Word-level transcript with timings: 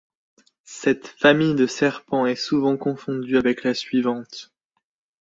Cette 0.65 1.05
famille 1.07 1.53
de 1.53 1.67
serpents 1.67 2.25
est 2.25 2.35
souvent 2.35 2.75
confondue 2.75 3.37
avec 3.37 3.63
la 3.63 3.75
suivante. 3.75 4.51